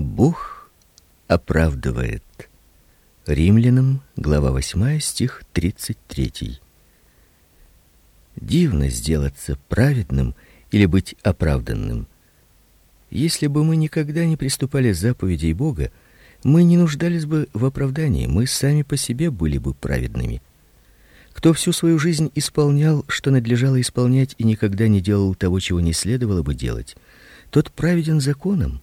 Бог 0.00 0.70
оправдывает. 1.28 2.24
Римлянам, 3.26 4.02
глава 4.16 4.50
8, 4.50 4.98
стих 4.98 5.44
33. 5.52 6.58
Дивно 8.36 8.88
сделаться 8.88 9.58
праведным 9.68 10.34
или 10.70 10.86
быть 10.86 11.14
оправданным. 11.22 12.06
Если 13.10 13.46
бы 13.46 13.62
мы 13.62 13.76
никогда 13.76 14.24
не 14.24 14.36
приступали 14.36 14.92
к 14.92 14.96
заповедей 14.96 15.52
Бога, 15.52 15.90
мы 16.42 16.62
не 16.62 16.78
нуждались 16.78 17.26
бы 17.26 17.48
в 17.52 17.64
оправдании, 17.64 18.26
мы 18.26 18.46
сами 18.46 18.82
по 18.82 18.96
себе 18.96 19.30
были 19.30 19.58
бы 19.58 19.74
праведными. 19.74 20.40
Кто 21.32 21.52
всю 21.52 21.72
свою 21.72 21.98
жизнь 21.98 22.30
исполнял, 22.34 23.04
что 23.08 23.30
надлежало 23.30 23.80
исполнять, 23.80 24.34
и 24.38 24.44
никогда 24.44 24.88
не 24.88 25.00
делал 25.00 25.34
того, 25.34 25.60
чего 25.60 25.80
не 25.80 25.92
следовало 25.92 26.42
бы 26.42 26.54
делать, 26.54 26.96
тот 27.50 27.70
праведен 27.70 28.20
законом. 28.20 28.80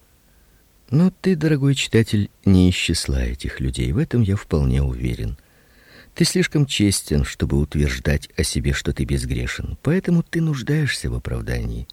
Но 0.90 1.12
ты, 1.12 1.36
дорогой 1.36 1.76
читатель, 1.76 2.30
не 2.46 2.70
из 2.70 2.76
числа 2.76 3.22
этих 3.22 3.60
людей, 3.60 3.92
в 3.92 3.98
этом 3.98 4.22
я 4.22 4.38
вполне 4.38 4.82
уверен. 4.82 5.38
Ты 6.16 6.24
слишком 6.24 6.66
честен, 6.66 7.26
чтобы 7.26 7.60
утверждать 7.60 8.30
о 8.38 8.44
себе, 8.44 8.74
что 8.74 8.94
ты 8.94 9.04
безгрешен, 9.04 9.78
поэтому 9.84 10.24
ты 10.24 10.42
нуждаешься 10.42 11.10
в 11.10 11.16
оправдании. 11.16 11.88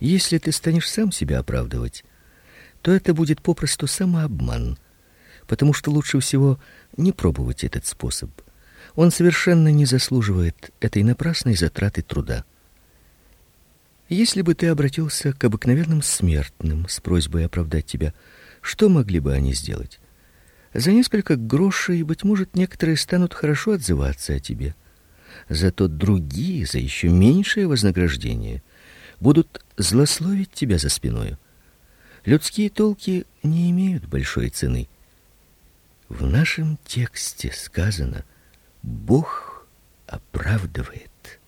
Если 0.00 0.38
ты 0.38 0.50
станешь 0.50 0.90
сам 0.90 1.12
себя 1.12 1.38
оправдывать, 1.38 2.04
то 2.82 2.90
это 2.90 3.14
будет 3.14 3.40
попросту 3.40 3.86
самообман, 3.86 4.76
потому 5.46 5.72
что 5.72 5.92
лучше 5.92 6.18
всего 6.18 6.58
не 6.96 7.12
пробовать 7.12 7.62
этот 7.62 7.86
способ. 7.86 8.30
Он 8.96 9.12
совершенно 9.12 9.68
не 9.68 9.86
заслуживает 9.86 10.72
этой 10.80 11.04
напрасной 11.04 11.54
затраты 11.54 12.02
труда. 12.02 12.44
Если 14.12 14.42
бы 14.42 14.54
ты 14.54 14.66
обратился 14.66 15.32
к 15.32 15.42
обыкновенным 15.42 16.02
смертным 16.02 16.86
с 16.86 17.00
просьбой 17.00 17.46
оправдать 17.46 17.86
тебя, 17.86 18.12
что 18.60 18.90
могли 18.90 19.20
бы 19.20 19.32
они 19.32 19.54
сделать? 19.54 20.00
За 20.74 20.92
несколько 20.92 21.36
грошей, 21.36 22.02
быть 22.02 22.22
может, 22.22 22.54
некоторые 22.54 22.98
станут 22.98 23.32
хорошо 23.32 23.72
отзываться 23.72 24.34
о 24.34 24.38
тебе. 24.38 24.74
Зато 25.48 25.88
другие 25.88 26.66
за 26.66 26.76
еще 26.76 27.08
меньшее 27.08 27.66
вознаграждение 27.66 28.62
будут 29.18 29.64
злословить 29.78 30.52
тебя 30.52 30.76
за 30.76 30.90
спиной. 30.90 31.38
Людские 32.26 32.68
толки 32.68 33.24
не 33.42 33.70
имеют 33.70 34.04
большой 34.04 34.50
цены. 34.50 34.90
В 36.10 36.26
нашем 36.26 36.78
тексте 36.84 37.50
сказано: 37.50 38.26
Бог 38.82 39.66
оправдывает. 40.06 41.40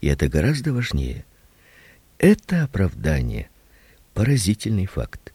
И 0.00 0.08
это 0.08 0.26
гораздо 0.26 0.72
важнее. 0.72 1.24
Это 2.18 2.64
оправдание 2.64 3.48
поразительный 4.12 4.86
факт. 4.86 5.32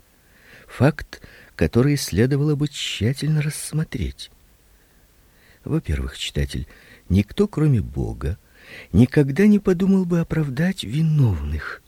Факт, 0.67 1.22
который 1.56 1.95
следовало 1.95 2.56
бы 2.56 2.67
тщательно 2.67 3.42
рассмотреть. 3.42 4.30
Во-первых, 5.64 6.17
читатель, 6.17 6.67
никто, 7.08 7.48
кроме 7.48 7.80
Бога, 7.80 8.38
никогда 8.92 9.48
не 9.48 9.59
подумал 9.59 10.03
бы 10.03 10.20
оправдать 10.20 10.84
виновных. 10.84 11.81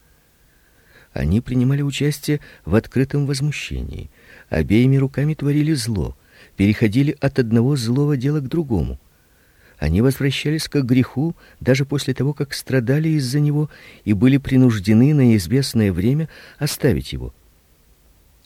Они 1.12 1.42
принимали 1.42 1.82
участие 1.82 2.40
в 2.64 2.74
открытом 2.76 3.26
возмущении, 3.26 4.10
обеими 4.48 4.96
руками 4.96 5.34
творили 5.34 5.74
зло, 5.74 6.18
переходили 6.56 7.18
от 7.20 7.38
одного 7.40 7.76
злого 7.76 8.16
дела 8.16 8.40
к 8.40 8.48
другому. 8.48 8.98
Они 9.78 10.02
возвращались 10.02 10.70
к 10.70 10.82
греху 10.82 11.36
даже 11.60 11.86
после 11.86 12.14
того, 12.14 12.34
как 12.34 12.54
страдали 12.54 13.10
из-за 13.10 13.40
него 13.40 13.70
и 14.06 14.14
были 14.14 14.38
принуждены 14.38 15.14
на 15.14 15.36
известное 15.36 15.92
время 15.92 16.30
оставить 16.58 17.14
его. 17.14 17.34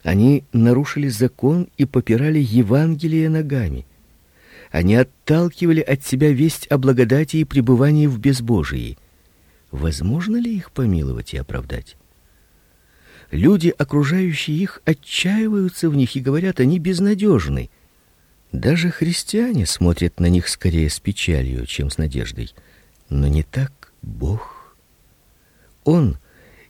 Они 0.03 0.43
нарушили 0.53 1.07
закон 1.07 1.67
и 1.77 1.85
попирали 1.85 2.39
Евангелие 2.39 3.29
ногами. 3.29 3.85
Они 4.71 4.95
отталкивали 4.95 5.81
от 5.81 6.05
себя 6.05 6.31
весть 6.31 6.67
о 6.67 6.77
благодати 6.77 7.37
и 7.37 7.43
пребывании 7.43 8.07
в 8.07 8.19
безбожии. 8.19 8.97
Возможно 9.71 10.37
ли 10.37 10.55
их 10.55 10.71
помиловать 10.71 11.33
и 11.33 11.37
оправдать? 11.37 11.95
Люди, 13.29 13.73
окружающие 13.77 14.57
их, 14.57 14.81
отчаиваются 14.85 15.89
в 15.89 15.95
них 15.95 16.15
и 16.15 16.21
говорят: 16.21 16.59
они 16.59 16.79
безнадежны. 16.79 17.69
Даже 18.51 18.89
христиане 18.89 19.65
смотрят 19.65 20.19
на 20.19 20.25
них 20.27 20.47
скорее 20.47 20.89
с 20.89 20.99
печалью, 20.99 21.65
чем 21.65 21.89
с 21.91 21.97
надеждой. 21.97 22.53
Но 23.09 23.27
не 23.27 23.43
так 23.43 23.93
Бог. 24.01 24.75
Он, 25.83 26.17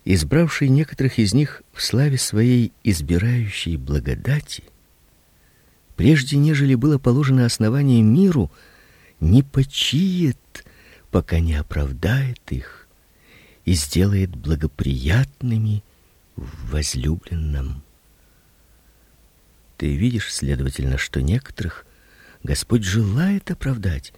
избравший 0.03 0.69
некоторых 0.69 1.19
из 1.19 1.33
них 1.33 1.63
в 1.73 1.81
славе 1.81 2.17
своей 2.17 2.73
избирающей 2.83 3.77
благодати, 3.77 4.63
прежде 5.95 6.37
нежели 6.37 6.75
было 6.75 6.97
положено 6.97 7.45
основание 7.45 8.01
миру, 8.01 8.51
не 9.21 9.41
почиет, 9.41 10.65
пока 11.11 11.39
не 11.39 11.55
оправдает 11.55 12.41
их 12.49 12.87
и 13.65 13.73
сделает 13.73 14.35
благоприятными 14.35 15.83
в 16.35 16.71
возлюбленном. 16.71 17.83
Ты 19.79 19.95
видишь, 19.95 20.33
следовательно, 20.33 20.97
что 20.97 21.21
некоторых 21.21 21.85
Господь 22.43 22.83
желает 22.83 23.49
оправдать. 23.49 24.11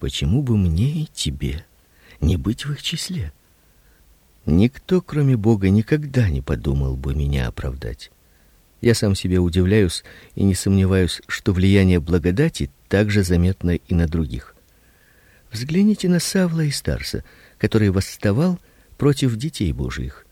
Почему 0.00 0.42
бы 0.42 0.56
мне 0.56 1.04
и 1.04 1.06
тебе 1.06 1.64
не 2.20 2.36
быть 2.36 2.66
в 2.66 2.72
их 2.72 2.82
числе? 2.82 3.32
Никто, 4.46 5.02
кроме 5.02 5.36
Бога, 5.36 5.70
никогда 5.70 6.28
не 6.28 6.42
подумал 6.42 6.96
бы 6.96 7.14
меня 7.14 7.46
оправдать. 7.46 8.10
Я 8.80 8.96
сам 8.96 9.14
себе 9.14 9.38
удивляюсь 9.38 10.02
и 10.34 10.42
не 10.42 10.56
сомневаюсь, 10.56 11.22
что 11.28 11.52
влияние 11.52 12.00
благодати 12.00 12.72
также 12.88 13.22
заметно 13.22 13.76
и 13.76 13.94
на 13.94 14.08
других. 14.08 14.56
Взгляните 15.52 16.08
на 16.08 16.18
Савла 16.18 16.62
и 16.62 16.72
Старса, 16.72 17.22
который 17.56 17.90
восставал 17.90 18.58
против 18.98 19.36
детей 19.36 19.72
Божиих. 19.72 20.26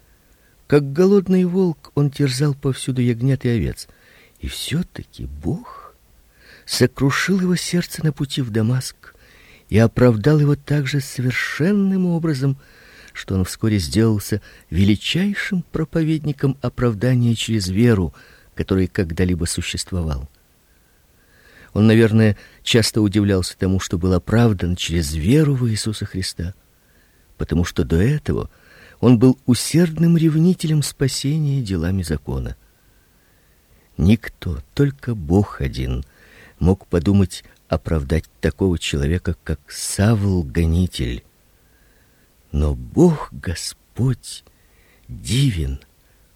Как 0.67 0.93
голодный 0.93 1.45
волк, 1.45 1.93
он 1.95 2.11
терзал 2.11 2.55
повсюду 2.55 3.01
ягнят 3.01 3.45
и 3.45 3.49
овец. 3.49 3.87
И 4.41 4.49
все 4.49 4.83
таки 4.83 5.27
Бог 5.27 5.95
сокрушил 6.65 7.41
его 7.41 7.57
сердце 7.57 8.05
на 8.05 8.13
пути 8.13 8.43
в 8.43 8.51
Дамаск 8.51 9.15
и 9.69 9.79
оправдал 9.79 10.39
его 10.39 10.55
также 10.55 11.01
совершенным 11.01 12.07
образом, 12.07 12.59
что 13.13 13.35
он 13.35 13.45
вскоре 13.45 13.79
сделался 13.79 14.41
величайшим 14.71 15.63
проповедником 15.63 16.57
оправдания 16.63 17.35
через 17.35 17.69
веру, 17.69 18.15
который 18.55 18.87
когда-либо 18.87 19.45
существовал. 19.47 20.29
Он, 21.73 21.87
наверное, 21.87 22.37
часто 22.63 23.03
удивлялся 23.03 23.57
тому, 23.59 23.81
что 23.81 23.99
был 23.99 24.13
оправдан 24.15 24.77
через 24.77 25.15
веру 25.15 25.55
в 25.55 25.69
Иисуса 25.69 26.07
Христа, 26.07 26.55
потому 27.37 27.65
что 27.65 27.85
до 27.85 27.97
этого 27.97 28.51
он 29.01 29.19
был 29.19 29.39
усердным 29.47 30.17
ревнителем 30.17 30.83
спасения 30.83 31.63
делами 31.63 32.03
закона. 32.03 32.57
Никто, 33.99 34.61
только 34.75 35.17
Бог 35.17 35.61
один, 35.61 36.05
мог 36.61 36.87
подумать 36.87 37.45
оправдать 37.69 38.25
такого 38.41 38.79
человека, 38.79 39.37
как 39.43 39.61
Савл 39.69 40.45
гонитель. 40.45 41.25
Но 42.53 42.75
Бог 42.77 43.29
Господь 43.33 44.45
дивен 45.09 45.81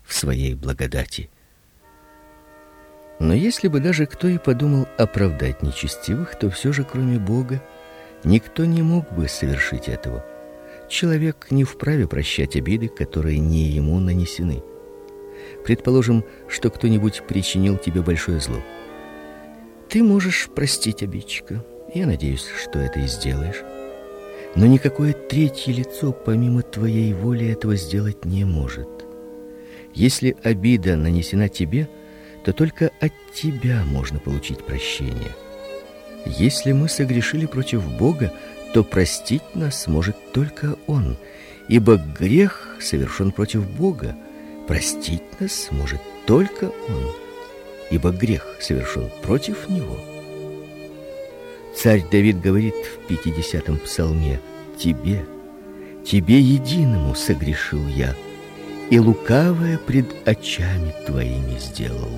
в 0.04 0.12
своей 0.12 0.54
благодати. 0.54 1.30
Но 3.20 3.32
если 3.32 3.68
бы 3.68 3.78
даже 3.78 4.06
кто 4.06 4.26
и 4.26 4.38
подумал 4.38 4.88
оправдать 4.98 5.62
нечестивых, 5.62 6.36
то 6.36 6.50
все 6.50 6.72
же 6.72 6.82
кроме 6.82 7.20
Бога 7.20 7.62
никто 8.24 8.64
не 8.64 8.82
мог 8.82 9.10
бы 9.12 9.28
совершить 9.28 9.88
этого. 9.88 10.24
Человек 10.88 11.46
не 11.50 11.62
вправе 11.62 12.08
прощать 12.08 12.56
обиды, 12.56 12.88
которые 12.88 13.38
не 13.38 13.68
ему 13.68 14.00
нанесены. 14.00 14.64
Предположим, 15.64 16.24
что 16.48 16.70
кто-нибудь 16.70 17.22
причинил 17.28 17.76
тебе 17.76 18.02
большое 18.02 18.40
зло. 18.40 18.62
Ты 19.88 20.02
можешь 20.02 20.48
простить 20.54 21.02
обидчика. 21.02 21.64
Я 21.94 22.06
надеюсь, 22.06 22.46
что 22.62 22.78
это 22.78 23.00
и 23.00 23.06
сделаешь. 23.06 23.62
Но 24.54 24.66
никакое 24.66 25.12
третье 25.12 25.72
лицо 25.72 26.12
помимо 26.12 26.62
твоей 26.62 27.12
воли 27.12 27.48
этого 27.48 27.76
сделать 27.76 28.24
не 28.24 28.44
может. 28.44 28.88
Если 29.94 30.36
обида 30.42 30.96
нанесена 30.96 31.48
тебе, 31.48 31.88
то 32.44 32.52
только 32.52 32.90
от 33.00 33.12
тебя 33.34 33.82
можно 33.84 34.18
получить 34.18 34.64
прощение. 34.64 35.32
Если 36.24 36.72
мы 36.72 36.88
согрешили 36.88 37.46
против 37.46 37.84
Бога, 37.98 38.32
то 38.72 38.84
простить 38.84 39.42
нас 39.54 39.86
может 39.86 40.16
только 40.32 40.76
Он, 40.86 41.16
ибо 41.68 41.96
грех 41.96 42.76
совершен 42.80 43.32
против 43.32 43.68
Бога. 43.68 44.16
Простить 44.66 45.22
нас 45.40 45.68
может 45.70 46.00
только 46.26 46.64
Он, 46.64 47.12
ибо 47.90 48.10
грех 48.10 48.56
совершен 48.60 49.10
против 49.22 49.68
Него. 49.68 49.98
Царь 51.76 52.04
Давид 52.10 52.40
говорит 52.40 52.74
в 52.74 53.10
50-м 53.10 53.78
псалме: 53.78 54.40
"Тебе, 54.78 55.24
тебе 56.04 56.38
единому 56.38 57.14
согрешил 57.14 57.86
я, 57.88 58.14
и 58.90 58.98
лукавое 58.98 59.78
пред 59.78 60.14
очами 60.28 60.94
твоими 61.06 61.58
сделал. 61.58 62.10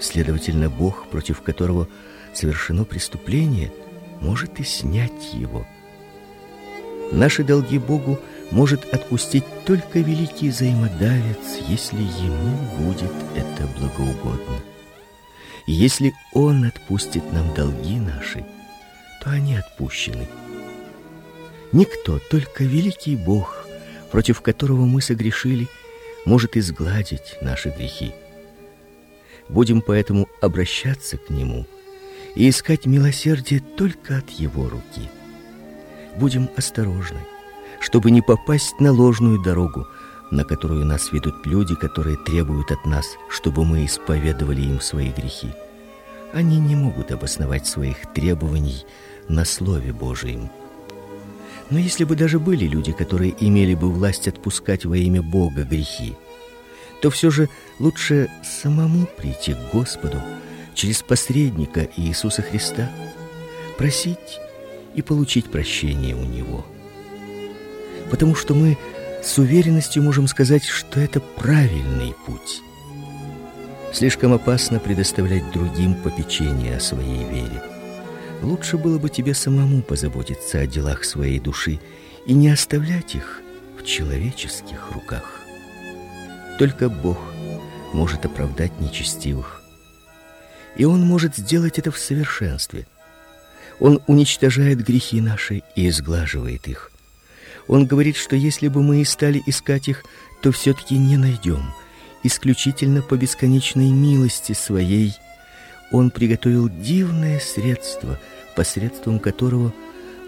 Следовательно, 0.00 0.70
Бог, 0.70 1.06
против 1.08 1.42
которого 1.42 1.86
совершено 2.32 2.84
преступление, 2.84 3.72
может 4.20 4.58
и 4.58 4.64
снять 4.64 5.34
его. 5.34 5.66
Наши 7.12 7.44
долги 7.44 7.78
Богу 7.78 8.18
может 8.52 8.84
отпустить 8.94 9.44
только 9.64 10.00
великий 10.00 10.50
взаимодавец, 10.50 11.58
если 11.68 11.96
ему 11.96 12.56
будет 12.78 13.12
это 13.34 13.66
благоугодно. 13.78 14.60
И 15.66 15.72
если 15.72 16.12
он 16.32 16.64
отпустит 16.64 17.32
нам 17.32 17.52
долги 17.54 17.98
наши, 17.98 18.44
то 19.22 19.30
они 19.30 19.56
отпущены. 19.56 20.28
Никто, 21.72 22.18
только 22.18 22.64
великий 22.64 23.16
Бог, 23.16 23.66
против 24.10 24.42
которого 24.42 24.84
мы 24.84 25.00
согрешили, 25.00 25.68
может 26.26 26.56
изгладить 26.56 27.38
наши 27.40 27.70
грехи. 27.70 28.12
Будем 29.48 29.80
поэтому 29.80 30.28
обращаться 30.42 31.16
к 31.16 31.30
нему 31.30 31.66
и 32.34 32.50
искать 32.50 32.84
милосердие 32.84 33.60
только 33.60 34.18
от 34.18 34.28
его 34.30 34.68
руки. 34.68 35.08
Будем 36.16 36.50
осторожны, 36.56 37.20
чтобы 37.82 38.12
не 38.12 38.22
попасть 38.22 38.78
на 38.78 38.92
ложную 38.92 39.40
дорогу, 39.42 39.88
на 40.30 40.44
которую 40.44 40.86
нас 40.86 41.10
ведут 41.12 41.44
люди, 41.44 41.74
которые 41.74 42.16
требуют 42.16 42.70
от 42.70 42.86
нас, 42.86 43.16
чтобы 43.28 43.64
мы 43.64 43.84
исповедовали 43.84 44.62
им 44.62 44.80
свои 44.80 45.10
грехи. 45.10 45.48
Они 46.32 46.58
не 46.58 46.76
могут 46.76 47.10
обосновать 47.10 47.66
своих 47.66 48.12
требований 48.14 48.86
на 49.28 49.44
слове 49.44 49.92
Божьем. 49.92 50.48
Но 51.70 51.78
если 51.78 52.04
бы 52.04 52.14
даже 52.14 52.38
были 52.38 52.66
люди, 52.66 52.92
которые 52.92 53.34
имели 53.38 53.74
бы 53.74 53.90
власть 53.90 54.28
отпускать 54.28 54.84
во 54.84 54.96
имя 54.96 55.20
Бога 55.20 55.64
грехи, 55.64 56.14
то 57.02 57.10
все 57.10 57.30
же 57.30 57.48
лучше 57.80 58.30
самому 58.44 59.06
прийти 59.06 59.54
к 59.54 59.72
Господу 59.72 60.18
через 60.74 61.02
посредника 61.02 61.88
Иисуса 61.96 62.42
Христа, 62.42 62.88
просить 63.76 64.38
и 64.94 65.02
получить 65.02 65.50
прощение 65.50 66.14
у 66.14 66.24
него. 66.24 66.64
Потому 68.12 68.34
что 68.34 68.52
мы 68.52 68.76
с 69.24 69.38
уверенностью 69.38 70.02
можем 70.02 70.26
сказать, 70.26 70.66
что 70.66 71.00
это 71.00 71.18
правильный 71.18 72.14
путь. 72.26 72.60
Слишком 73.90 74.34
опасно 74.34 74.78
предоставлять 74.78 75.50
другим 75.50 75.94
попечение 75.94 76.76
о 76.76 76.80
своей 76.80 77.24
вере. 77.24 77.62
Лучше 78.42 78.76
было 78.76 78.98
бы 78.98 79.08
тебе 79.08 79.32
самому 79.32 79.80
позаботиться 79.80 80.60
о 80.60 80.66
делах 80.66 81.04
своей 81.04 81.40
души 81.40 81.80
и 82.26 82.34
не 82.34 82.50
оставлять 82.50 83.14
их 83.14 83.40
в 83.80 83.84
человеческих 83.86 84.90
руках. 84.92 85.40
Только 86.58 86.90
Бог 86.90 87.18
может 87.94 88.26
оправдать 88.26 88.78
нечестивых. 88.78 89.62
И 90.76 90.84
Он 90.84 91.00
может 91.00 91.36
сделать 91.36 91.78
это 91.78 91.90
в 91.90 91.98
совершенстве. 91.98 92.86
Он 93.80 94.02
уничтожает 94.06 94.84
грехи 94.84 95.22
наши 95.22 95.62
и 95.76 95.88
изглаживает 95.88 96.68
их. 96.68 96.91
Он 97.68 97.86
говорит, 97.86 98.16
что 98.16 98.36
если 98.36 98.68
бы 98.68 98.82
мы 98.82 99.02
и 99.02 99.04
стали 99.04 99.42
искать 99.46 99.88
их, 99.88 100.04
то 100.42 100.52
все-таки 100.52 100.98
не 100.98 101.16
найдем. 101.16 101.72
Исключительно 102.22 103.02
по 103.02 103.16
бесконечной 103.16 103.90
милости 103.90 104.52
Своей 104.52 105.14
Он 105.90 106.10
приготовил 106.10 106.68
дивное 106.68 107.38
средство– 107.38 108.18
посредством 108.54 109.18
которого 109.18 109.72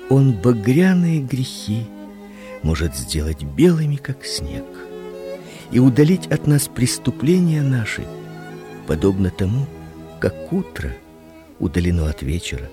он 0.08 0.32
багряные 0.32 1.20
грехи 1.20 1.86
может 2.62 2.94
сделать 2.94 3.42
белыми, 3.42 3.96
как 3.96 4.24
снег, 4.24 4.64
и 5.70 5.78
удалить 5.78 6.26
от 6.28 6.46
нас 6.46 6.68
преступления 6.68 7.62
наши, 7.62 8.06
подобно 8.86 9.30
тому, 9.30 9.66
как 10.20 10.52
утро 10.52 10.92
удалено 11.58 12.08
от 12.08 12.22
вечера. 12.22 12.70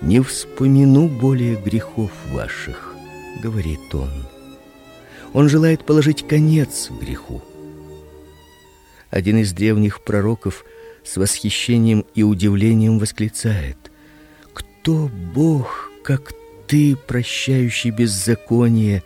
Не 0.00 0.20
вспомину 0.20 1.08
более 1.08 1.56
грехов 1.56 2.10
ваших, 2.30 2.91
говорит 3.40 3.94
он. 3.94 4.10
Он 5.32 5.48
желает 5.48 5.84
положить 5.84 6.26
конец 6.26 6.90
греху. 6.90 7.42
Один 9.10 9.38
из 9.38 9.52
древних 9.52 10.02
пророков 10.02 10.64
с 11.04 11.16
восхищением 11.16 12.04
и 12.14 12.22
удивлением 12.22 12.98
восклицает: 12.98 13.76
"Кто 14.52 15.08
Бог, 15.34 15.90
как 16.02 16.32
ты, 16.66 16.96
прощающий 16.96 17.90
беззаконие 17.90 19.02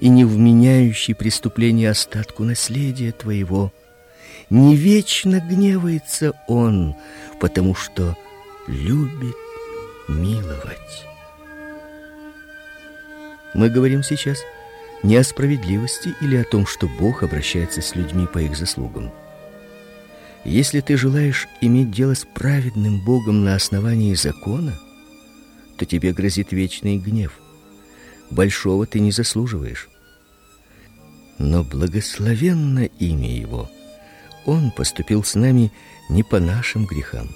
и 0.00 0.08
не 0.08 0.24
вменяющий 0.24 1.14
преступление 1.14 1.90
остатку 1.90 2.44
наследия 2.44 3.12
твоего? 3.12 3.72
Не 4.50 4.76
вечно 4.76 5.40
гневается 5.40 6.32
он, 6.48 6.94
потому 7.40 7.74
что 7.74 8.16
любит 8.66 9.36
миловать". 10.08 11.11
Мы 13.54 13.68
говорим 13.68 14.02
сейчас 14.02 14.38
не 15.02 15.16
о 15.16 15.24
справедливости 15.24 16.14
или 16.20 16.36
о 16.36 16.44
том, 16.44 16.66
что 16.66 16.88
Бог 16.88 17.22
обращается 17.22 17.82
с 17.82 17.94
людьми 17.94 18.26
по 18.26 18.38
их 18.38 18.56
заслугам. 18.56 19.10
Если 20.44 20.80
ты 20.80 20.96
желаешь 20.96 21.48
иметь 21.60 21.90
дело 21.90 22.14
с 22.14 22.24
праведным 22.24 23.04
Богом 23.04 23.44
на 23.44 23.54
основании 23.54 24.14
закона, 24.14 24.78
то 25.76 25.84
тебе 25.84 26.12
грозит 26.12 26.52
вечный 26.52 26.98
гнев. 26.98 27.38
Большого 28.30 28.86
ты 28.86 29.00
не 29.00 29.12
заслуживаешь. 29.12 29.88
Но 31.38 31.62
благословенно 31.62 32.84
имя 32.98 33.36
его. 33.36 33.70
Он 34.46 34.70
поступил 34.70 35.22
с 35.22 35.34
нами 35.34 35.72
не 36.08 36.22
по 36.22 36.40
нашим 36.40 36.86
грехам. 36.86 37.28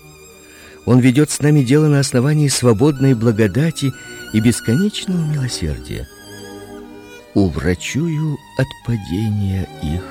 Он 0.86 1.00
ведет 1.00 1.30
с 1.30 1.40
нами 1.40 1.62
дело 1.62 1.88
на 1.88 1.98
основании 1.98 2.46
свободной 2.46 3.14
благодати 3.14 3.92
и 4.32 4.40
бесконечного 4.40 5.18
милосердия. 5.18 6.08
Уврачую 7.34 8.38
от 8.56 8.68
падения 8.86 9.68
их, 9.82 10.04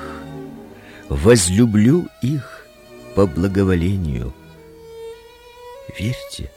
возлюблю 1.08 2.08
их 2.22 2.68
по 3.16 3.26
благоволению. 3.26 4.34
Верьте, 5.98 6.52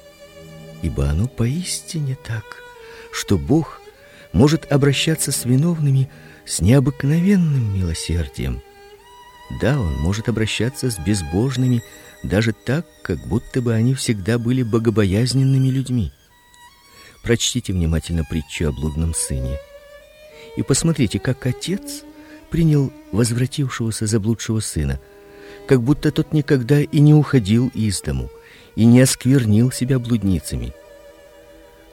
ибо 0.82 1.09
оно 1.09 1.29
поистине 1.29 2.19
так, 2.26 2.44
что 3.12 3.38
Бог 3.38 3.81
может 4.32 4.71
обращаться 4.71 5.31
с 5.31 5.44
виновными 5.44 6.11
с 6.44 6.61
необыкновенным 6.61 7.75
милосердием. 7.79 8.62
Да, 9.61 9.81
он 9.81 9.95
может 9.99 10.29
обращаться 10.29 10.90
с 10.90 10.99
безбожными 10.99 11.83
даже 12.23 12.52
так, 12.52 12.87
как 13.02 13.19
будто 13.26 13.62
бы 13.62 13.75
они 13.75 13.95
всегда 13.95 14.38
были 14.38 14.62
богобоязненными 14.62 15.69
людьми. 15.69 16.12
Прочтите 17.23 17.73
внимательно 17.73 18.25
притчу 18.25 18.69
о 18.69 18.73
блудном 18.73 19.14
сыне 19.14 19.57
и 20.57 20.62
посмотрите, 20.62 21.19
как 21.19 21.47
отец 21.47 22.02
принял 22.50 22.93
возвратившегося 23.12 24.07
заблудшего 24.07 24.61
сына– 24.61 25.00
как 25.69 25.83
будто 25.83 26.11
тот 26.11 26.33
никогда 26.33 26.81
и 26.81 26.99
не 26.99 27.12
уходил 27.12 27.71
из 27.75 28.00
дому 28.00 28.31
и 28.75 28.87
не 28.87 29.02
осквернил 29.02 29.71
себя 29.71 29.99
блудницами. 29.99 30.73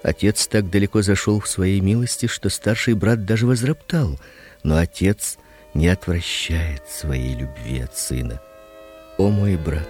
Отец 0.01 0.47
так 0.47 0.69
далеко 0.69 1.01
зашел 1.01 1.41
в 1.41 1.47
своей 1.47 1.81
милости, 1.81 2.27
что 2.27 2.49
старший 2.49 2.93
брат 2.93 3.25
даже 3.25 3.45
возроптал, 3.45 4.19
но 4.63 4.77
отец 4.77 5.37
не 5.75 5.89
отвращает 5.89 6.89
своей 6.89 7.35
любви 7.35 7.81
от 7.81 7.95
сына. 7.95 8.41
О 9.17 9.29
мой 9.29 9.57
брат, 9.57 9.87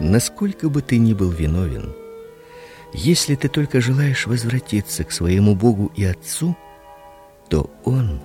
насколько 0.00 0.70
бы 0.70 0.80
ты 0.80 0.98
ни 0.98 1.12
был 1.12 1.30
виновен, 1.30 1.94
если 2.94 3.34
ты 3.34 3.48
только 3.48 3.80
желаешь 3.80 4.26
возвратиться 4.26 5.02
к 5.04 5.10
своему 5.10 5.56
Богу 5.56 5.92
и 5.96 6.04
Отцу, 6.04 6.56
то 7.48 7.70
он 7.84 8.20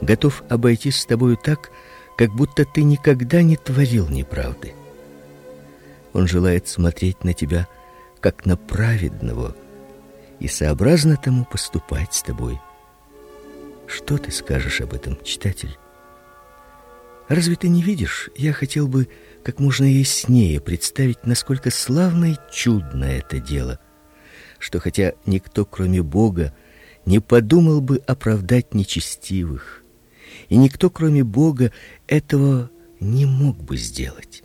готов 0.00 0.44
обойтись 0.48 1.00
с 1.00 1.06
тобою 1.06 1.36
так, 1.36 1.70
как 2.16 2.30
будто 2.34 2.64
ты 2.64 2.84
никогда 2.84 3.42
не 3.42 3.56
творил 3.56 4.08
неправды. 4.08 4.74
Он 6.12 6.28
желает 6.28 6.68
смотреть 6.68 7.24
на 7.24 7.34
тебя 7.34 7.66
как 8.20 8.46
на 8.46 8.56
праведного 8.56 9.56
и 10.38 10.46
сообразно 10.46 11.16
тому 11.16 11.44
поступать 11.44 12.14
с 12.14 12.22
тобой. 12.22 12.60
Что 13.86 14.18
ты 14.18 14.30
скажешь 14.30 14.80
об 14.80 14.94
этом, 14.94 15.18
читатель? 15.24 15.79
Разве 17.30 17.54
ты 17.54 17.68
не 17.68 17.80
видишь? 17.80 18.28
Я 18.34 18.52
хотел 18.52 18.88
бы 18.88 19.08
как 19.44 19.60
можно 19.60 19.84
яснее 19.84 20.60
представить, 20.60 21.24
насколько 21.24 21.70
славно 21.70 22.32
и 22.32 22.36
чудно 22.52 23.04
это 23.04 23.38
дело, 23.38 23.78
что 24.58 24.80
хотя 24.80 25.12
никто, 25.26 25.64
кроме 25.64 26.02
Бога, 26.02 26.52
не 27.06 27.20
подумал 27.20 27.80
бы 27.82 27.98
оправдать 27.98 28.74
нечестивых, 28.74 29.84
и 30.48 30.56
никто, 30.56 30.90
кроме 30.90 31.22
Бога, 31.22 31.70
этого 32.08 32.68
не 32.98 33.26
мог 33.26 33.62
бы 33.62 33.76
сделать. 33.76 34.42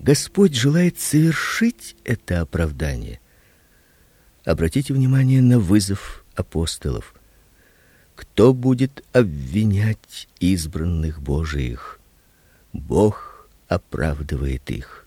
Господь 0.00 0.54
желает 0.54 0.98
совершить 0.98 1.94
это 2.02 2.40
оправдание. 2.40 3.20
Обратите 4.44 4.92
внимание 4.92 5.40
на 5.40 5.60
вызов 5.60 6.24
апостолов. 6.34 7.14
кто 8.16 8.52
будет 8.52 9.04
обвинять 9.12 10.28
избранных 10.40 11.22
Божиих? 11.22 11.97
Бог 12.78 13.48
оправдывает 13.68 14.70
их. 14.70 15.06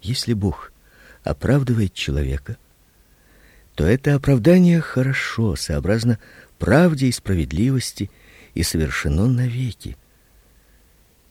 Если 0.00 0.32
Бог 0.32 0.72
оправдывает 1.24 1.92
человека, 1.94 2.56
то 3.74 3.84
это 3.84 4.14
оправдание 4.14 4.80
хорошо, 4.80 5.56
сообразно 5.56 6.18
правде 6.58 7.06
и 7.06 7.12
справедливости 7.12 8.10
и 8.54 8.62
совершено 8.62 9.26
навеки. 9.26 9.96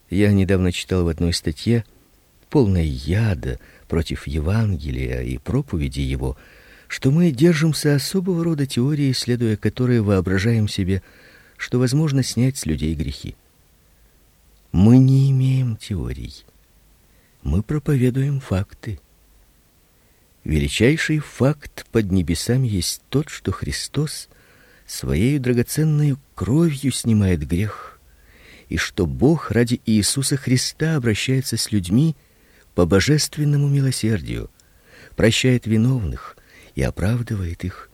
Я 0.09 0.31
недавно 0.31 0.71
читал 0.71 1.03
в 1.03 1.07
одной 1.09 1.33
статье, 1.33 1.83
полной 2.49 2.87
яда 2.87 3.59
против 3.87 4.27
Евангелия 4.27 5.21
и 5.21 5.37
проповеди 5.37 6.01
его, 6.01 6.37
что 6.87 7.11
мы 7.11 7.31
держимся 7.31 7.95
особого 7.95 8.43
рода 8.43 8.65
теории, 8.65 9.11
следуя 9.11 9.57
которой 9.57 9.99
воображаем 9.99 10.69
себе, 10.69 11.01
что 11.57 11.79
возможно 11.79 12.23
снять 12.23 12.57
с 12.57 12.65
людей 12.65 12.95
грехи. 12.95 13.35
Мы 14.79 14.99
не 14.99 15.31
имеем 15.31 15.75
теорий. 15.75 16.45
Мы 17.41 17.63
проповедуем 17.63 18.39
факты. 18.39 18.99
Величайший 20.43 21.17
факт 21.17 21.87
под 21.91 22.11
небесами 22.11 22.67
есть 22.67 23.01
тот, 23.09 23.27
что 23.29 23.51
Христос 23.51 24.29
своей 24.85 25.39
драгоценной 25.39 26.15
кровью 26.35 26.91
снимает 26.91 27.47
грех, 27.47 27.99
и 28.69 28.77
что 28.77 29.07
Бог 29.07 29.49
ради 29.49 29.81
Иисуса 29.87 30.37
Христа 30.37 30.95
обращается 30.95 31.57
с 31.57 31.71
людьми 31.71 32.15
по 32.75 32.85
божественному 32.85 33.67
милосердию, 33.69 34.51
прощает 35.15 35.65
виновных 35.65 36.37
и 36.75 36.83
оправдывает 36.83 37.63
их. 37.63 37.89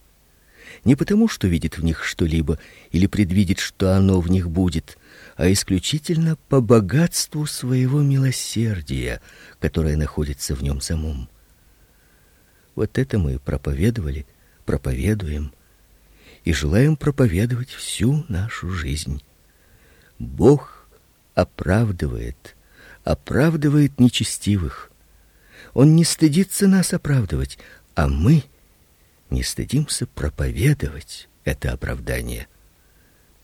Не 0.83 0.97
потому, 0.97 1.29
что 1.29 1.47
видит 1.47 1.77
в 1.77 1.83
них 1.85 2.03
что-либо 2.03 2.59
или 2.91 3.07
предвидит, 3.07 3.59
что 3.59 3.95
оно 3.95 4.19
в 4.19 4.29
них 4.29 4.49
будет, 4.49 4.97
а 5.35 5.51
исключительно 5.51 6.37
по 6.49 6.61
богатству 6.61 7.45
своего 7.45 8.01
милосердия, 8.01 9.21
которое 9.59 9.97
находится 9.97 10.55
в 10.55 10.61
нем 10.61 10.81
самом. 10.81 11.29
Вот 12.75 12.97
это 12.97 13.19
мы 13.19 13.39
проповедовали, 13.39 14.25
проповедуем 14.65 15.53
и 16.43 16.53
желаем 16.53 16.95
проповедовать 16.95 17.69
всю 17.69 18.25
нашу 18.27 18.69
жизнь. 18.69 19.23
Бог 20.19 20.87
оправдывает, 21.35 22.55
оправдывает 23.03 23.99
нечестивых. 23.99 24.91
Он 25.73 25.95
не 25.95 26.03
стыдится 26.03 26.67
нас 26.67 26.93
оправдывать, 26.93 27.57
а 27.95 28.07
мы 28.07 28.43
не 29.29 29.43
стыдимся 29.43 30.05
проповедовать 30.05 31.27
это 31.43 31.71
оправдание. 31.71 32.47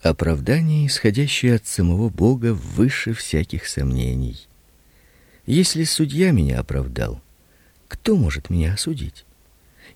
Оправдание, 0.02 0.88
исходящее 0.88 1.56
от 1.56 1.68
самого 1.68 2.10
Бога, 2.10 2.54
выше 2.54 3.14
всяких 3.14 3.68
сомнений. 3.68 4.48
Если 5.46 5.84
судья 5.84 6.32
меня 6.32 6.60
оправдал, 6.60 7.22
кто 7.90 8.16
может 8.16 8.50
меня 8.50 8.76
осудить? 8.76 9.26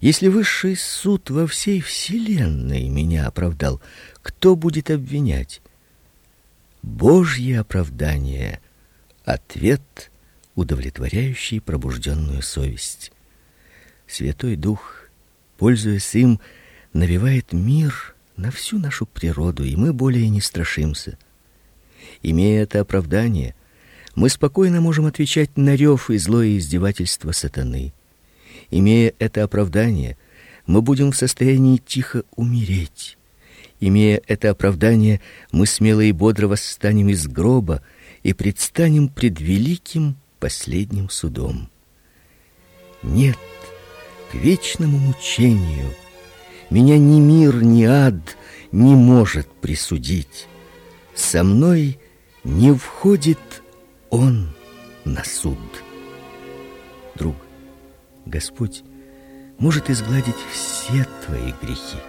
Если 0.01 0.27
высший 0.27 0.75
суд 0.75 1.29
во 1.29 1.48
всей 1.48 1.79
вселенной 1.79 2.89
меня 2.89 3.27
оправдал, 3.27 3.81
кто 4.22 4.57
будет 4.57 4.91
обвинять? 4.91 5.62
Божье 6.81 7.62
оправдание 7.62 8.60
ответ, 9.24 10.12
удовлетворяющий 10.55 11.62
пробужденную 11.62 12.41
совесть. 12.41 13.13
Святой 14.05 14.57
Дух, 14.57 15.07
пользуясь 15.57 16.13
им, 16.15 16.41
навевает 16.91 17.53
мир 17.53 18.12
на 18.37 18.51
всю 18.51 18.79
нашу 18.79 19.05
природу, 19.05 19.63
и 19.63 19.75
мы 19.75 19.93
более 19.93 20.29
не 20.29 20.41
страшимся. 20.41 21.17
Имея 22.21 22.63
это 22.63 22.81
оправдание, 22.81 23.55
мы 24.15 24.29
спокойно 24.29 24.81
можем 24.81 25.05
отвечать 25.05 25.57
на 25.57 25.75
рев 25.75 26.09
и 26.09 26.17
злое 26.17 26.57
издевательство 26.57 27.31
сатаны. 27.31 27.93
Имея 28.69 29.13
это 29.19 29.43
оправдание, 29.43 30.17
мы 30.65 30.81
будем 30.81 31.11
в 31.11 31.17
состоянии 31.17 31.77
тихо 31.77 32.23
умереть. 32.35 33.17
Имея 33.79 34.21
это 34.27 34.49
оправдание, 34.49 35.19
мы 35.51 35.65
смело 35.65 36.01
и 36.01 36.11
бодро 36.11 36.47
восстанем 36.47 37.09
из 37.09 37.27
гроба 37.27 37.81
и 38.23 38.33
предстанем 38.33 39.09
пред 39.09 39.41
великим 39.41 40.15
последним 40.39 41.09
судом. 41.09 41.69
Нет, 43.01 43.37
к 44.31 44.35
вечному 44.35 44.97
мучению 44.97 45.93
меня 46.74 46.98
ни 46.98 47.20
мир, 47.20 47.63
ни 47.63 47.84
ад 47.84 48.36
не 48.72 48.96
может 48.96 49.48
присудить. 49.48 50.48
Со 51.13 51.44
мной 51.44 52.00
не 52.44 52.74
входит 52.74 53.62
он 54.10 54.50
на 55.06 55.24
суд. 55.24 55.60
Друг, 57.13 57.36
Господь 58.25 58.84
может 59.60 59.92
изгладить 59.92 60.34
все 60.51 61.06
твои 61.27 61.53
грехи. 61.62 62.00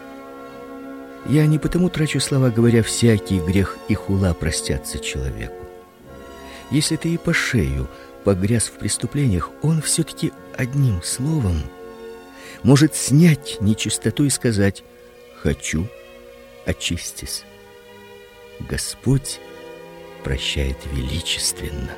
Я 1.27 1.45
не 1.45 1.59
потому 1.59 1.91
трачу 1.91 2.19
слова, 2.19 2.49
говоря 2.49 2.83
всякий 2.83 3.41
грех 3.41 3.77
и 3.89 3.95
хула 3.95 4.33
простятся 4.33 4.99
человеку. 4.99 5.63
Если 6.71 6.97
ты 6.97 7.13
и 7.13 7.19
по 7.19 7.35
шею 7.35 7.87
погряз 8.25 8.69
в 8.69 8.79
преступлениях, 8.79 9.51
он 9.61 9.83
все 9.83 10.05
таки 10.05 10.33
одним 10.57 11.03
словом 11.03 11.59
может 12.65 12.97
снять 12.97 13.59
нечистоту 13.61 14.25
и 14.25 14.31
сказать: 14.31 14.83
"Хочу, 15.41 15.87
очистись". 16.67 17.45
Господь 18.59 19.39
прощает 20.25 20.79
величественно. 20.87 21.93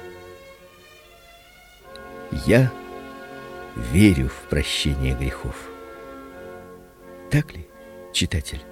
Я 2.46 2.72
верю 3.76 4.28
в 4.28 4.48
прощение 4.48 5.14
грехов. 5.14 5.54
Так 7.30 7.54
ли, 7.54 7.66
читатель? 8.12 8.62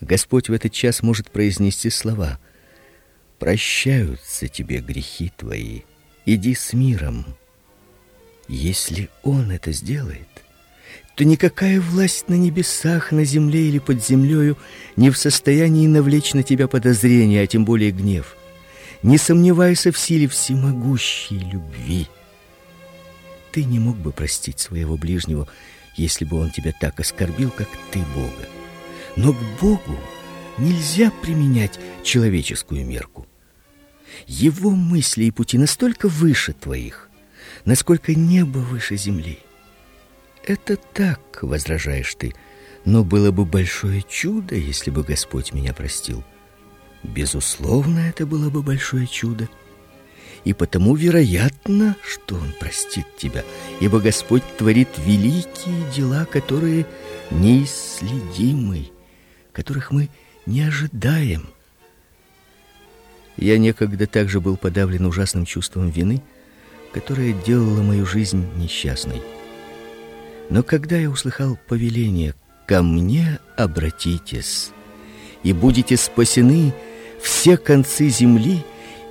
Господь 0.00 0.48
в 0.48 0.52
этот 0.52 0.72
час 0.72 1.02
может 1.02 1.30
произнести 1.30 1.90
слова: 1.90 2.38
"Прощаются 3.38 4.46
тебе 4.46 4.78
грехи 4.78 5.32
твои. 5.36 5.82
Иди 6.24 6.54
с 6.54 6.72
миром". 6.72 7.24
Если 8.46 9.08
он 9.22 9.50
это 9.50 9.72
сделает, 9.72 10.43
то 11.14 11.24
никакая 11.24 11.80
власть 11.80 12.28
на 12.28 12.34
небесах, 12.34 13.12
на 13.12 13.24
земле 13.24 13.68
или 13.68 13.78
под 13.78 14.04
землею 14.04 14.56
не 14.96 15.10
в 15.10 15.16
состоянии 15.16 15.86
навлечь 15.86 16.34
на 16.34 16.42
тебя 16.42 16.68
подозрения, 16.68 17.42
а 17.42 17.46
тем 17.46 17.64
более 17.64 17.90
гнев. 17.90 18.36
Не 19.02 19.18
сомневайся 19.18 19.92
в 19.92 19.98
силе 19.98 20.28
всемогущей 20.28 21.38
любви 21.38 22.08
ты 23.54 23.62
не 23.62 23.78
мог 23.78 23.96
бы 23.96 24.10
простить 24.10 24.58
своего 24.58 24.96
ближнего, 24.96 25.46
если 25.94 26.24
бы 26.24 26.40
он 26.40 26.50
тебя 26.50 26.72
так 26.72 26.98
оскорбил, 26.98 27.52
как 27.52 27.68
ты 27.92 28.00
Бога. 28.12 28.48
Но 29.14 29.32
к 29.32 29.36
Богу 29.60 29.96
нельзя 30.58 31.12
применять 31.22 31.78
человеческую 32.02 32.84
мерку. 32.84 33.28
Его 34.26 34.70
мысли 34.70 35.26
и 35.26 35.30
пути 35.30 35.56
настолько 35.56 36.08
выше 36.08 36.52
твоих, 36.52 37.08
насколько 37.64 38.12
небо 38.12 38.58
выше 38.58 38.96
земли. 38.96 39.38
Это 40.46 40.76
так, 40.76 41.42
возражаешь 41.42 42.14
ты, 42.14 42.34
но 42.84 43.02
было 43.02 43.30
бы 43.30 43.44
большое 43.44 44.02
чудо, 44.02 44.54
если 44.54 44.90
бы 44.90 45.02
Господь 45.02 45.52
меня 45.52 45.72
простил. 45.72 46.22
Безусловно, 47.02 48.00
это 48.00 48.26
было 48.26 48.50
бы 48.50 48.62
большое 48.62 49.06
чудо 49.06 49.48
и 50.44 50.52
потому 50.52 50.94
вероятно, 50.94 51.96
что 52.06 52.36
он 52.36 52.52
простит 52.60 53.06
тебя, 53.16 53.44
ибо 53.80 54.00
Господь 54.00 54.42
творит 54.58 54.88
великие 54.98 55.90
дела, 55.90 56.26
которые 56.26 56.86
неисследимы, 57.30 58.90
которых 59.52 59.90
мы 59.90 60.10
не 60.46 60.62
ожидаем. 60.62 61.48
Я 63.36 63.58
некогда 63.58 64.06
также 64.06 64.40
был 64.40 64.56
подавлен 64.56 65.06
ужасным 65.06 65.46
чувством 65.46 65.88
вины, 65.88 66.22
которое 66.92 67.32
делало 67.32 67.82
мою 67.82 68.06
жизнь 68.06 68.46
несчастной. 68.56 69.22
Но 70.50 70.62
когда 70.62 70.96
я 70.96 71.10
услыхал 71.10 71.58
повеление 71.68 72.34
«Ко 72.66 72.82
мне 72.82 73.40
обратитесь, 73.56 74.70
и 75.42 75.52
будете 75.52 75.96
спасены 75.96 76.74
все 77.20 77.56
концы 77.56 78.08
земли», 78.08 78.64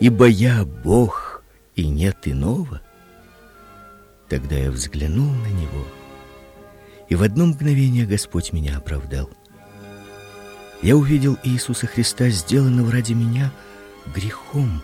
ибо 0.04 0.26
я 0.26 0.66
Бог, 0.66 1.44
и 1.76 1.88
нет 1.88 2.18
иного. 2.26 2.82
Тогда 4.28 4.56
я 4.56 4.70
взглянул 4.70 5.32
на 5.32 5.48
него, 5.48 5.88
и 7.08 7.16
в 7.16 7.24
одно 7.24 7.46
мгновение 7.46 8.06
Господь 8.06 8.52
меня 8.52 8.78
оправдал. 8.78 9.30
Я 10.82 10.98
увидел 10.98 11.38
Иисуса 11.44 11.88
Христа, 11.88 12.28
сделанного 12.28 12.92
ради 12.92 13.14
меня 13.14 13.54
грехом, 14.14 14.82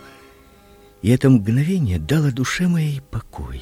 и 1.01 1.10
это 1.10 1.29
мгновение 1.29 2.00
дало 2.00 2.32
душе 2.32 2.70
моей 2.70 3.01
покой. 3.01 3.62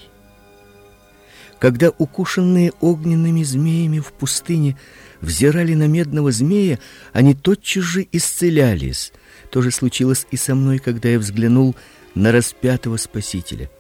Когда 1.59 1.89
укушенные 1.89 2.71
огненными 2.81 3.43
змеями 3.43 3.99
в 3.99 4.13
пустыне 4.13 4.77
взирали 5.21 5.73
на 5.73 5.87
медного 5.87 6.31
змея, 6.31 6.79
они 7.13 7.33
тотчас 7.33 7.83
же 7.83 8.07
исцелялись. 8.11 9.11
То 9.49 9.61
же 9.61 9.71
случилось 9.71 10.27
и 10.29 10.37
со 10.37 10.53
мной, 10.53 10.77
когда 10.77 11.09
я 11.09 11.19
взглянул 11.19 11.75
на 12.13 12.31
распятого 12.31 12.97
Спасителя. 12.97 13.71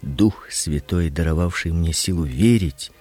Дух 0.00 0.48
Святой, 0.50 1.10
даровавший 1.10 1.72
мне 1.72 1.92
силу 1.92 2.24
верить, 2.24 2.92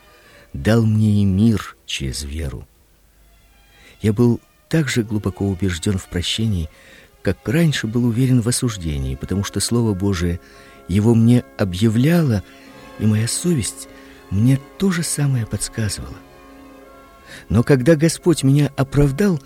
дал 0.53 0.83
мне 0.83 1.21
и 1.21 1.25
мир 1.25 1.75
через 1.85 2.23
веру. 2.23 2.67
Я 4.01 4.13
был 4.13 4.39
так 4.67 4.87
же 4.89 5.03
глубоко 5.03 5.47
убежден 5.47 5.97
в 5.97 6.07
прощении, 6.07 6.69
как 7.21 7.47
раньше 7.47 7.85
был 7.85 8.05
уверен 8.05 8.41
в 8.41 8.47
осуждении, 8.47 9.15
потому 9.15 9.43
что 9.43 9.59
слово 9.59 9.93
Божие 9.93 10.39
его 10.87 11.13
мне 11.13 11.43
объявляло, 11.57 12.43
и 12.99 13.05
моя 13.05 13.27
совесть 13.27 13.87
мне 14.31 14.59
то 14.77 14.91
же 14.91 15.03
самое 15.03 15.45
подсказывала. 15.45 16.17
Но 17.49 17.63
когда 17.63 17.95
Господь 17.95 18.43
меня 18.43 18.71
оправдал, 18.75 19.41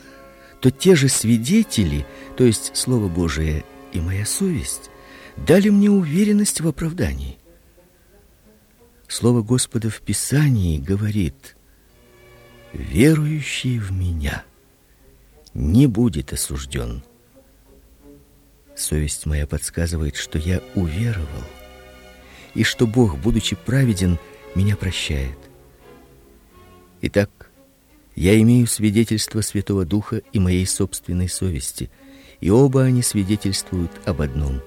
то 0.62 0.72
те 0.72 0.96
же 0.96 1.10
свидетели, 1.10 2.06
то 2.38 2.44
есть 2.44 2.76
слово 2.76 3.08
Божие 3.08 3.66
и 3.92 4.00
моя 4.00 4.26
совесть, 4.26 4.90
дали 5.36 5.70
мне 5.70 5.90
уверенность 5.90 6.62
в 6.62 6.68
оправдании. 6.68 7.38
Слово 9.08 9.42
Господа 9.42 9.90
в 9.90 10.02
Писании 10.02 10.80
говорит: 10.80 11.56
верующий 12.74 13.78
в 13.80 13.92
меня 13.92 14.44
не 15.54 15.88
будет 15.88 16.34
осужден. 16.34 17.04
Совесть 18.76 19.26
моя 19.26 19.48
подсказывает, 19.48 20.16
что 20.16 20.38
я 20.38 20.62
уверовал, 20.74 21.44
и 22.54 22.64
что 22.64 22.88
Бог, 22.88 23.18
будучи 23.18 23.56
праведен, 23.56 24.20
меня 24.56 24.76
прощает. 24.76 25.38
Итак, 27.02 27.52
я 28.16 28.40
имею 28.42 28.66
свидетельство 28.68 29.42
Святого 29.42 29.86
Духа 29.86 30.22
и 30.32 30.40
моей 30.40 30.66
собственной 30.66 31.30
совести, 31.30 31.92
и 32.40 32.50
оба 32.50 32.84
они 32.84 33.02
свидетельствуют 33.02 33.92
об 34.06 34.22
одном. 34.22 34.62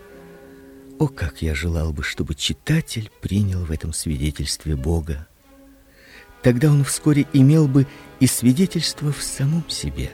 О, 0.99 1.09
как 1.09 1.42
я 1.42 1.54
желал 1.54 1.92
бы, 1.92 2.02
чтобы 2.02 2.35
читатель 2.35 3.11
принял 3.23 3.64
в 3.64 3.71
этом 3.71 3.92
свидетельстве 3.92 4.76
Бога. 4.76 5.26
Тогда 6.42 6.71
он 6.71 6.85
вскоре 6.85 7.26
имел 7.33 7.66
бы 7.66 7.87
и 8.21 8.26
свидетельство 8.26 9.12
в 9.12 9.23
самом 9.23 9.68
себе. 9.68 10.12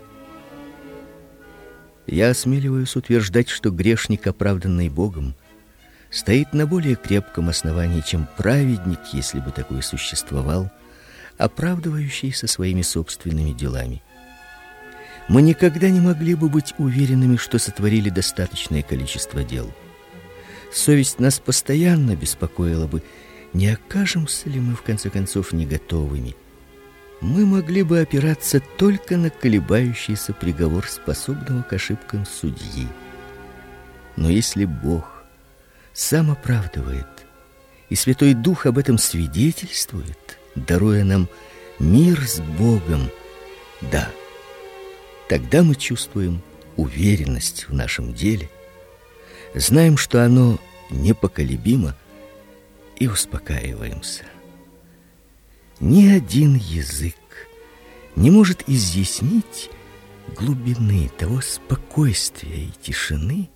Я 2.06 2.30
осмеливаюсь 2.30 2.96
утверждать, 2.96 3.48
что 3.48 3.70
грешник, 3.70 4.26
оправданный 4.26 4.90
Богом, 4.90 5.34
стоит 6.14 6.52
на 6.52 6.66
более 6.66 6.94
крепком 6.94 7.49
основании, 7.49 8.00
чем 8.00 8.28
праведник, 8.37 9.00
если 9.12 9.40
бы 9.40 9.50
такой 9.50 9.83
существовал, 9.83 10.71
оправдывающийся 11.37 12.47
своими 12.47 12.83
собственными 12.83 13.50
делами. 13.50 14.02
Мы 15.26 15.42
никогда 15.42 15.90
не 15.90 16.00
могли 16.00 16.35
бы 16.35 16.49
быть 16.49 16.75
уверенными, 16.78 17.37
что 17.37 17.59
сотворили 17.59 18.11
достаточное 18.11 18.83
количество 18.83 19.42
дел. 19.42 19.73
Совесть 20.73 21.18
нас 21.18 21.40
постоянно 21.40 22.14
беспокоила 22.14 22.87
бы, 22.87 23.02
не 23.52 23.68
окажемся 23.68 24.49
ли 24.49 24.61
мы 24.61 24.75
в 24.76 24.83
конце 24.83 25.11
концов 25.11 25.52
не 25.52 25.66
готовыми 25.66 26.37
мы 27.25 27.47
могли 27.47 27.83
бы 27.83 28.00
опираться 28.00 28.61
только 28.76 29.16
на 29.16 29.30
колебающийся 29.30 30.35
приговор 30.35 30.87
способного 30.87 31.62
к 31.62 31.73
ошибкам 31.73 32.26
судьи. 32.26 32.87
Но 34.16 34.28
если 34.28 34.66
Бог 34.66 35.13
сам 35.94 36.30
оправдывает, 36.30 37.06
и 37.88 37.94
Святой 37.94 38.34
Дух 38.34 38.66
об 38.66 38.76
этом 38.76 38.98
свидетельствует, 38.98 40.38
даруя 40.56 41.04
нам 41.04 41.28
мир 41.78 42.20
с 42.26 42.40
Богом, 42.40 43.08
да, 43.80 44.10
тогда 45.28 45.62
мы 45.62 45.76
чувствуем 45.76 46.42
уверенность 46.76 47.68
в 47.68 47.72
нашем 47.72 48.12
деле, 48.12 48.50
знаем, 49.54 49.96
что 49.96 50.24
оно 50.24 50.58
непоколебимо, 50.90 51.96
и 52.96 53.09
успокаиваемся. 53.09 54.24
Ни 55.80 56.07
один 56.07 56.54
язык 56.54 57.16
не 58.14 58.30
может 58.30 58.68
изъяснить 58.68 59.70
глубины 60.37 61.11
того 61.18 61.40
спокойствия 61.40 62.66
и 62.66 62.70
тишины, 62.80 63.50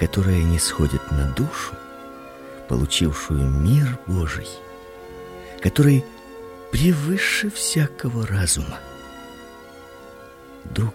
которая 0.00 0.42
не 0.42 0.58
сходит 0.58 1.12
на 1.12 1.26
душу, 1.34 1.74
получившую 2.68 3.46
мир 3.50 3.98
Божий, 4.06 4.48
который 5.60 6.04
превыше 6.72 7.50
всякого 7.50 8.26
разума. 8.26 8.80
Друг, 10.64 10.94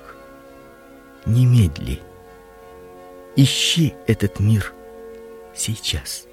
немедли, 1.27 2.01
ищи 3.35 3.93
этот 4.07 4.39
мир 4.39 4.73
сейчас. 5.55 6.25